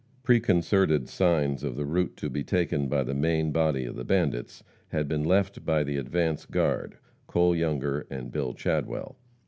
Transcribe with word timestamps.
Preconcerted 0.23 1.07
"signs" 1.09 1.63
of 1.63 1.75
the 1.75 1.85
route 1.85 2.17
to 2.17 2.27
be 2.27 2.43
taken 2.43 2.87
by 2.87 3.03
the 3.03 3.13
main 3.13 3.51
body 3.51 3.85
of 3.85 3.95
the 3.95 4.03
bandits 4.03 4.63
had 4.87 5.07
been 5.07 5.23
left 5.23 5.63
by 5.63 5.83
the 5.83 5.97
advance 5.97 6.47
guard, 6.47 6.97
Cole 7.27 7.55
Younger 7.55 8.07
and 8.09 8.31
Bill 8.31 8.55
Chadwell. 8.55 9.19